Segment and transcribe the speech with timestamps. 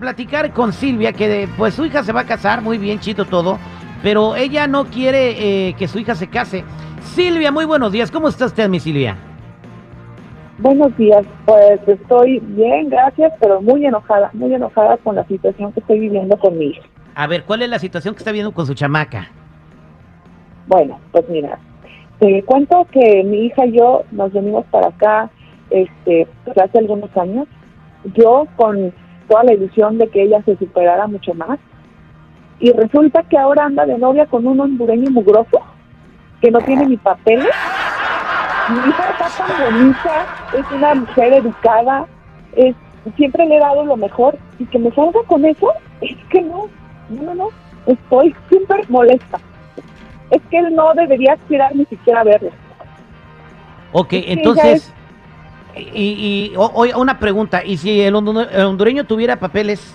[0.00, 3.26] Platicar con Silvia, que de- pues su hija se va a casar, muy bien, chito
[3.26, 3.58] todo,
[4.02, 6.64] pero ella no quiere eh, que su hija se case.
[7.02, 9.18] Silvia, muy buenos días, ¿cómo está usted, mi Silvia?
[10.58, 15.80] Buenos días, pues estoy bien, gracias, pero muy enojada, muy enojada con la situación que
[15.80, 16.82] estoy viviendo con mi hija.
[17.14, 19.28] A ver, ¿cuál es la situación que está viendo con su chamaca?
[20.66, 21.58] Bueno, pues mira,
[22.20, 25.30] te cuento que mi hija y yo nos venimos para acá
[25.68, 27.46] este, pues, hace algunos años,
[28.14, 28.92] yo con
[29.30, 31.58] toda la ilusión de que ella se superara mucho más,
[32.58, 35.60] y resulta que ahora anda de novia con un hondureño mugroso
[36.40, 37.48] que no tiene ni papeles.
[38.68, 40.26] Mi hija está tan bonita,
[40.58, 42.06] es una mujer educada,
[42.56, 42.74] es,
[43.16, 46.66] siempre le he dado lo mejor, y que me salga con eso, es que no,
[47.08, 47.48] no, no, no,
[47.86, 49.38] estoy súper molesta.
[50.30, 52.50] Es que él no debería aspirar ni siquiera a verlo.
[53.92, 54.92] Ok, Es que entonces,
[55.76, 59.94] y, y o- una pregunta, ¿y si el, hondu- el hondureño tuviera papeles?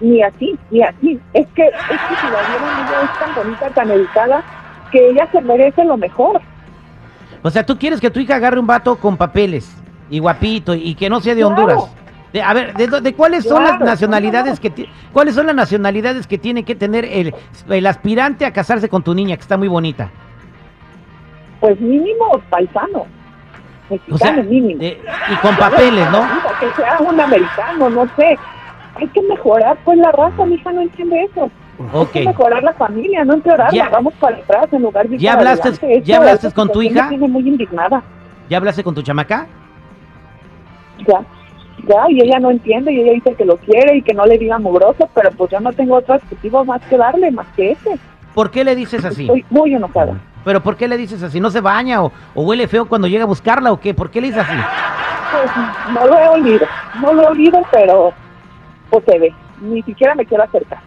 [0.00, 1.18] Ni así, ni así.
[1.34, 4.42] Es que, es que si la vieron, ella es tan bonita, tan educada,
[4.92, 6.40] que ella se merece lo mejor.
[7.42, 9.74] O sea, ¿tú quieres que tu hija agarre un vato con papeles
[10.10, 11.54] y guapito y que no sea de Claro.
[11.54, 11.94] Honduras?
[12.32, 16.36] De- a ver, ¿de, de cuáles son las nacionalidades que cuáles son las nacionalidades que
[16.38, 17.34] tiene que tener el,
[17.68, 20.10] el aspirante a casarse con tu niña que está muy bonita?
[21.60, 23.06] Pues mínimo paisano.
[24.10, 24.80] O sea, mínimo.
[24.80, 25.00] de-
[25.32, 26.20] y con papeles, ¿no?
[26.60, 28.38] Que sea un americano, no sé.
[28.96, 31.50] Hay que mejorar pues la raza, mi hija no entiende eso.
[32.00, 33.84] Hay que mejorar la familia, no empeorarla.
[33.84, 33.88] Ya.
[33.88, 37.04] Vamos para atrás en lugar de ¿Ya hablaste- ya hablaste con tu hija?
[37.04, 38.02] Me tiene muy indignada.
[38.50, 39.46] ¿Ya hablaste con tu chamaca?
[41.06, 41.20] Ya,
[41.86, 44.36] ya, y ella no entiende, y ella dice que lo quiere y que no le
[44.36, 47.98] diga mugroso, pero pues yo no tengo otro adjetivo más que darle, más que ese.
[48.34, 49.22] ¿Por qué le dices así?
[49.22, 50.14] Estoy muy enojada.
[50.48, 51.40] ¿Pero por qué le dices así?
[51.40, 53.92] ¿No se baña o, o huele feo cuando llega a buscarla o qué?
[53.92, 54.56] ¿Por qué le dices así?
[55.30, 55.50] Pues
[55.92, 56.66] no lo he olido,
[57.02, 58.14] no lo he olido, pero
[58.88, 60.78] pues se ve, ni siquiera me quiero acercar.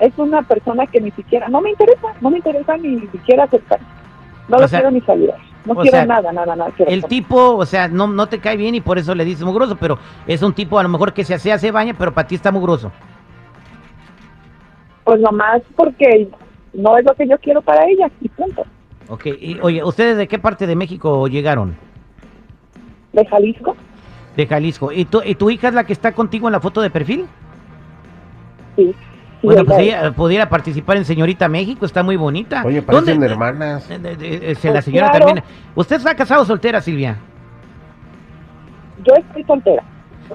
[0.00, 3.80] Es una persona que ni siquiera, no me interesa, no me interesa ni siquiera acercar.
[4.48, 6.70] No O lo sea, quiero ni saludar, no quiero sea, nada, nada, nada.
[6.80, 9.76] El tipo, o sea, no, no te cae bien y por eso le dices mugroso,
[9.76, 12.34] pero es un tipo a lo mejor que se hace, se baña, pero para ti
[12.34, 12.92] está mugroso.
[15.04, 16.28] Pues nomás porque
[16.78, 18.64] no es lo que yo quiero para ella, y punto.
[19.08, 21.76] Ok, y oye, ¿ustedes de qué parte de México llegaron?
[23.12, 23.74] De Jalisco,
[24.36, 24.92] De Jalisco.
[24.92, 27.26] ¿Y tu, ¿Y tu hija es la que está contigo en la foto de perfil?
[28.76, 28.94] sí.
[29.40, 30.12] sí, bueno, pues ella es.
[30.14, 32.62] pudiera participar en Señorita México, está muy bonita.
[32.64, 33.90] Oye, ¿Dónde- parecen hermanas.
[33.90, 35.26] Eh, de- de- eh, se la Pues señora claro.
[35.26, 35.46] termina.
[35.74, 37.16] ¿Usted está casado o soltera, Silvia?
[39.04, 39.82] Yo estoy soltera.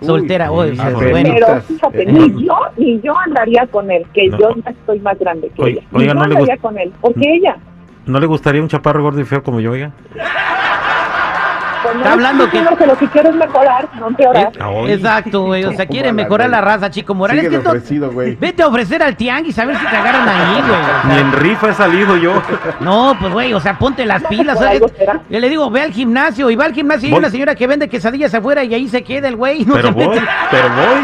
[0.02, 1.30] Soltera, oye, ah, bueno.
[1.34, 4.38] Pero fíjate, Eh, ni yo, ni yo andaría con él, que No.
[4.40, 5.88] yo ya estoy más grande que Oiga, ella.
[5.92, 7.58] Ni oiga, yo no le andaría con él, porque ella.
[8.06, 9.92] ¿No le gustaría un chaparro gordo y feo como yo, oiga?
[11.84, 14.52] Pues, no Está hablando que- que lo que quiero es mejorar, no empeorar.
[14.56, 14.94] Es- oye.
[14.94, 15.66] exacto, güey.
[15.66, 17.50] O sea, quiere mejorar la raza, chico Morales.
[17.50, 18.36] Que ofrecido, güey.
[18.36, 20.74] Vete a ofrecer al tianguis a ver si te agarran ahí, güey.
[20.74, 22.42] O Ni en rifa he salido yo.
[22.80, 24.58] No, pues güey, o sea, ponte las No, pilas.
[25.30, 27.68] Yo le digo, ve al gimnasio y va al gimnasio y hay una señora que
[27.68, 29.66] vende quesadillas afuera y ahí se queda el güey.
[29.66, 30.22] No Pero se voy, mete.
[30.52, 31.04] pero voy.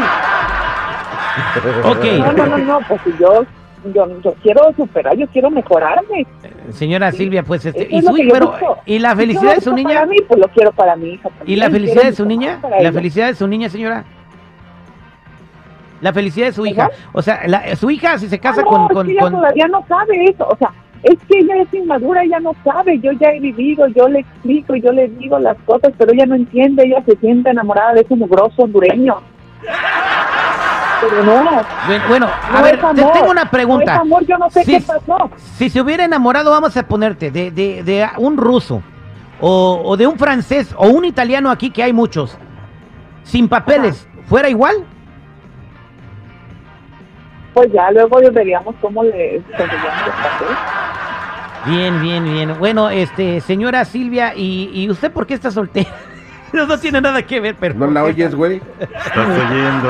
[1.92, 2.04] Ok.
[2.18, 3.44] No, no, no, no, pues si yo,
[3.94, 6.26] yo, yo quiero superar, yo quiero mejorarme.
[6.70, 8.54] Señora Silvia, pues este, y su pero
[8.86, 11.28] y la felicidad de su niña Para mí, pues lo quiero para mi hija.
[11.46, 12.92] y la felicidad de su niña, la ella.
[12.92, 14.04] felicidad de su niña, señora.
[16.00, 18.70] La felicidad de su hija, o sea, la- su hija si se casa Ah, no,
[18.70, 20.70] con, con, ella con- todavía no sabe eso, o sea,
[21.02, 24.76] es que ella es inmadura, ella no sabe, yo ya he vivido, yo le explico,
[24.76, 28.16] yo le digo las cosas, pero ella no entiende, ella se siente enamorada de ese
[28.16, 29.16] mugroso hondureño.
[31.00, 31.62] Pero no,
[32.08, 33.94] Bueno, a no ver, te tengo una no pregunta.
[33.94, 35.30] es amor, yo no sé Sí, qué pasó.
[35.56, 38.82] Si se hubiera enamorado, vamos a ponerte, de, de, de un ruso,
[39.40, 42.36] o, o de un francés, o un italiano aquí, que hay muchos,
[43.22, 44.84] sin papeles, ¿fuera igual?
[47.54, 50.58] Pues ya luego veríamos cómo le conseguíamos los papeles.
[51.66, 52.58] Bien, bien, bien.
[52.58, 55.90] Bueno, este, señora Silvia, ¿y, y usted por qué está soltera?
[56.52, 57.76] No, no tiene nada que ver, pero...
[57.76, 58.60] ¿No la oyes, güey?
[58.80, 59.88] Estás oyendo.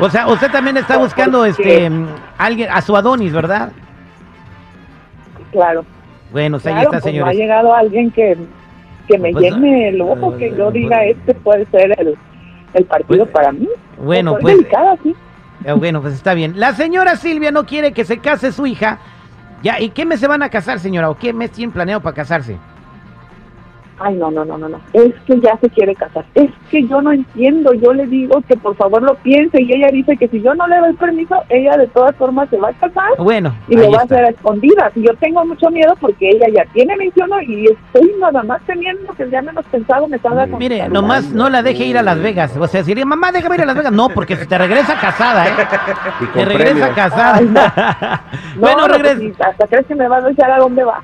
[0.00, 1.90] O sea, usted también está ¿Por buscando, este,
[2.38, 3.70] alguien, a su Adonis, ¿verdad?
[5.52, 5.84] Claro,
[6.32, 7.36] Bueno, pues ahí claro, está, pues no ha señores.
[7.38, 8.36] llegado alguien que,
[9.06, 12.16] que me Pues, llene el ojo, que yo eh, diga, pues- este puede ser el,
[12.74, 13.68] el partido Pues, para mí.
[13.98, 15.14] Bueno, pues, delicada, sí.
[15.64, 16.58] eh, bueno, pues está bien.
[16.58, 18.98] La señora Silvia no quiere que se case su hija.
[19.62, 21.08] Ya, ¿y qué mes se van a casar, señora?
[21.08, 22.58] ¿O qué mes tienen planeado para casarse?
[24.06, 24.78] Ay, no, no, no, no, no.
[24.92, 26.26] Es que ya se quiere casar.
[26.34, 27.72] Es que yo no entiendo.
[27.72, 30.66] Yo le digo que por favor lo piense y ella dice que si yo no
[30.66, 34.00] le doy permiso, ella de todas formas se va a casar Bueno, y lo va
[34.00, 34.92] a hacer a escondidas.
[34.94, 39.10] Y yo tengo mucho miedo porque ella ya tiene 21 y estoy nada más teniendo
[39.14, 42.20] que ya menos pensado me salga con Mire, nomás no la deje ir a Las
[42.20, 42.54] Vegas.
[42.58, 43.92] O sea, si diría, mamá, déjame ir a Las Vegas.
[43.92, 45.52] No, porque si te regresa casada, ¿eh?
[46.34, 46.90] Te regresa premios.
[46.94, 47.36] casada.
[47.36, 47.60] Ay, No,
[48.60, 49.16] bueno, no, regresa.
[49.18, 51.02] pues, hasta crees que me va a decir a dónde va.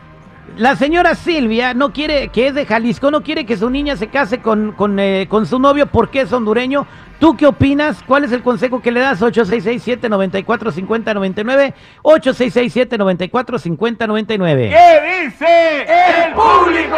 [0.56, 4.08] La señora Silvia no quiere, que es de Jalisco, no quiere que su niña se
[4.08, 6.86] case con, con, eh, con su novio porque es hondureño.
[7.18, 8.02] ¿Tú qué opinas?
[8.02, 9.22] ¿Cuál es el consejo que le das?
[9.22, 11.74] 866-794-5099.
[12.02, 14.70] 866-794-5099.
[14.70, 15.86] ¿Qué dice
[16.26, 16.96] el público?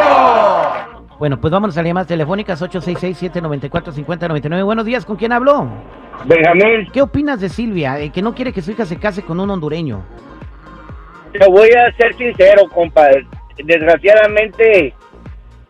[1.19, 4.65] Bueno, pues vámonos a las llamadas telefónicas 866-794-5099.
[4.65, 5.69] Buenos días, ¿con quién habló?
[6.25, 9.39] Benjamín, ¿Qué opinas de Silvia, eh, que no quiere que su hija se case con
[9.39, 10.03] un hondureño?
[11.33, 13.27] Te voy a ser sincero, compadre.
[13.65, 14.95] Desgraciadamente,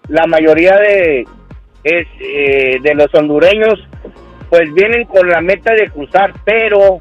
[0.09, 1.27] la mayoría de
[1.85, 3.75] es, eh, de los hondureños,
[4.51, 7.01] pues vienen con la meta de cruzar, pero,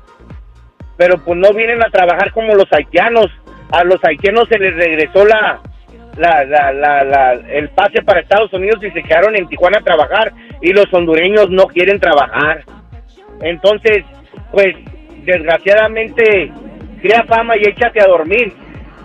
[0.97, 3.27] pero pues no vienen a trabajar como los haitianos.
[3.71, 5.61] A los haitianos se les regresó la,
[6.17, 10.33] la, la, la, el pase para Estados Unidos y se quedaron en Tijuana a trabajar
[10.61, 12.63] y los hondureños no quieren trabajar.
[13.41, 14.03] Entonces,
[14.51, 14.75] pues
[15.23, 16.51] desgraciadamente
[17.01, 18.53] crea fama y échate a dormir.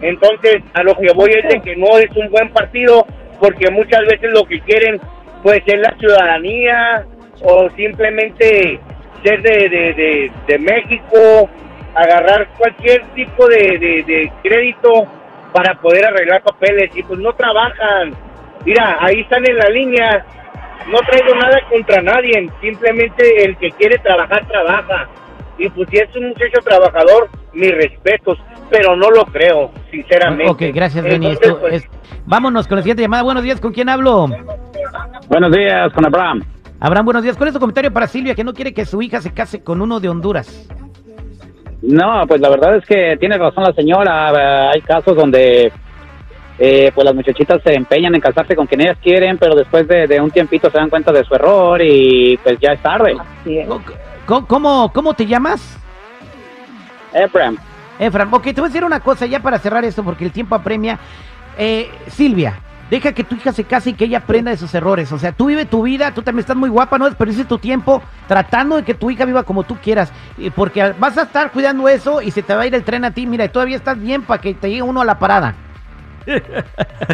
[0.00, 3.06] Entonces, a lo que voy es de que no es un buen partido
[3.40, 5.00] porque muchas veces lo que quieren
[5.42, 7.04] pues es la ciudadanía
[7.42, 8.80] o simplemente
[9.22, 11.48] ser de, de, de, de México,
[11.94, 15.06] agarrar cualquier tipo de, de, de crédito
[15.52, 18.12] para poder arreglar papeles y pues no trabajan.
[18.64, 20.26] Mira, ahí están en la línea.
[20.88, 25.08] No traigo nada contra nadie, simplemente el que quiere trabajar, trabaja.
[25.58, 28.38] Y pues si es un muchacho trabajador, mis respetos,
[28.70, 30.50] pero no lo creo, sinceramente.
[30.50, 31.26] Ok, gracias, Benny.
[31.28, 31.88] Entonces, Esto pues, es-
[32.26, 33.22] Vámonos con la siguiente llamada.
[33.22, 34.26] Buenos días, ¿con quién hablo?
[35.28, 36.42] Buenos días, con Abraham.
[36.80, 37.36] Abraham, buenos días.
[37.36, 39.80] ¿Cuál es tu comentario para Silvia, que no quiere que su hija se case con
[39.80, 40.68] uno de Honduras?
[41.82, 44.30] No, pues la verdad es que tiene razón la señora.
[44.32, 45.70] Eh, Hay casos donde
[46.58, 50.06] eh, pues las muchachitas se empeñan en casarse con quien ellas quieren, pero después de,
[50.08, 53.16] de un tiempito se dan cuenta de su error y pues ya es tarde.
[53.40, 53.68] Así es.
[54.26, 55.78] ¿Cómo, cómo, cómo te llamas?
[57.14, 57.56] Abraham,
[57.98, 60.54] Efram, ok, te voy a decir una cosa ya para cerrar esto porque el tiempo
[60.54, 60.98] apremia.
[61.58, 62.52] Eh, Silvia,
[62.90, 65.10] deja que tu hija se case y que ella aprenda de sus errores.
[65.12, 68.02] O sea, tú vive tu vida, tú también estás muy guapa, no desperdicies tu tiempo
[68.26, 70.12] tratando de que tu hija viva como tú quieras.
[70.36, 73.04] Y Porque vas a estar cuidando eso y se te va a ir el tren
[73.04, 73.26] a ti.
[73.26, 75.54] Mira, y todavía estás bien para que te llegue uno a la parada.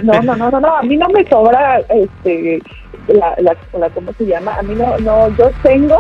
[0.03, 2.61] No, no, no, no, no, a mí no me sobra, este,
[3.09, 4.55] la, la, la- ¿cómo se llama?
[4.59, 5.97] A mí no, no, yo tengo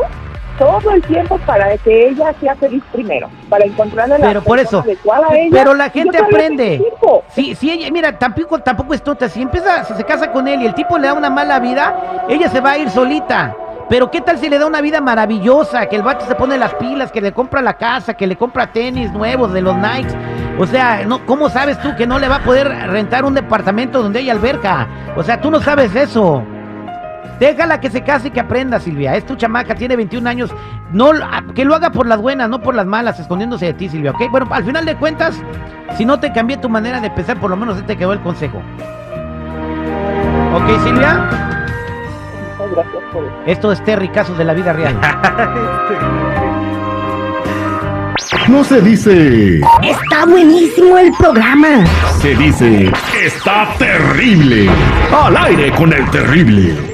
[0.63, 4.81] todo el tiempo para que ella sea feliz primero, para encontrarle la Pero por eso,
[4.81, 5.51] adecuada a ella.
[5.51, 6.83] pero la gente aprende.
[7.29, 9.29] Si, si ella, mira, tampoco, tampoco es tonta.
[9.29, 12.25] Si empieza, si se casa con él y el tipo le da una mala vida,
[12.29, 13.57] ella se va a ir solita.
[13.89, 16.75] Pero qué tal si le da una vida maravillosa, que el vato se pone las
[16.75, 20.15] pilas, que le compra la casa, que le compra tenis nuevos de los Nikes.
[20.59, 24.01] O sea, no, ¿cómo sabes tú que no le va a poder rentar un departamento
[24.03, 24.87] donde hay alberca?
[25.17, 26.43] O sea, tú no sabes eso.
[27.39, 29.17] Déjala que se case y que aprenda, Silvia.
[29.17, 30.55] Es tu chamaca, tiene 21 años.
[30.93, 31.11] No,
[31.55, 34.31] que lo haga por las buenas, no por las malas, escondiéndose de ti, Silvia, ¿ok?
[34.31, 35.41] Bueno, al final de cuentas,
[35.97, 38.59] si no te cambié tu manera de pensar, por lo menos te quedó el consejo.
[40.55, 41.29] ¿Ok, Silvia?
[42.59, 43.35] Muchas gracias por eso.
[43.47, 44.97] Esto es Terry, casos de la vida real.
[48.49, 51.85] No se dice, Está buenísimo el programa.
[52.21, 52.91] se dice,
[53.25, 54.69] está terrible.
[55.13, 56.92] Al aire con el terrible.